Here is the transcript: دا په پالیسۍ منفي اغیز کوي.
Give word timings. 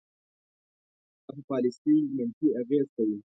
دا 1.25 1.31
په 1.37 1.41
پالیسۍ 1.49 1.95
منفي 2.15 2.47
اغیز 2.61 2.87
کوي. 2.95 3.17